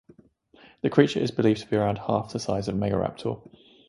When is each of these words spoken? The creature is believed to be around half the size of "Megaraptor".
The 0.81 0.89
creature 0.89 1.19
is 1.19 1.29
believed 1.29 1.61
to 1.61 1.67
be 1.69 1.75
around 1.77 1.99
half 1.99 2.33
the 2.33 2.39
size 2.39 2.67
of 2.67 2.73
"Megaraptor". 2.73 3.39